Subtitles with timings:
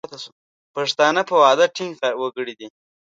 [0.73, 2.67] پښتانه په وعده ټینګ وګړي دي.